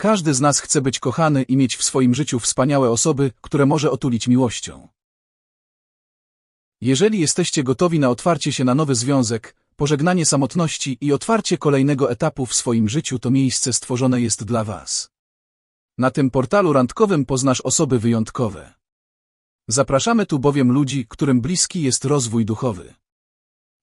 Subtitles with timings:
[0.00, 3.90] Każdy z nas chce być kochany i mieć w swoim życiu wspaniałe osoby, które może
[3.90, 4.88] otulić miłością.
[6.80, 12.46] Jeżeli jesteście gotowi na otwarcie się na nowy związek, pożegnanie samotności i otwarcie kolejnego etapu
[12.46, 15.10] w swoim życiu, to miejsce stworzone jest dla Was.
[15.98, 18.74] Na tym portalu randkowym poznasz osoby wyjątkowe.
[19.68, 22.94] Zapraszamy tu bowiem ludzi, którym bliski jest rozwój duchowy.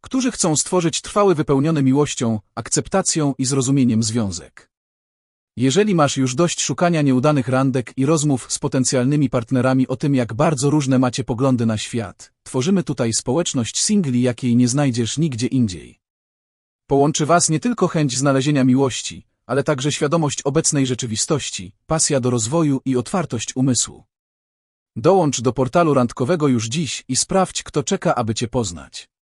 [0.00, 4.71] Którzy chcą stworzyć trwały wypełniony miłością, akceptacją i zrozumieniem związek.
[5.56, 10.34] Jeżeli masz już dość szukania nieudanych randek i rozmów z potencjalnymi partnerami o tym, jak
[10.34, 16.00] bardzo różne macie poglądy na świat, tworzymy tutaj społeczność singli, jakiej nie znajdziesz nigdzie indziej.
[16.86, 22.80] Połączy was nie tylko chęć znalezienia miłości, ale także świadomość obecnej rzeczywistości, pasja do rozwoju
[22.84, 24.04] i otwartość umysłu.
[24.96, 29.11] Dołącz do portalu randkowego już dziś i sprawdź, kto czeka, aby cię poznać.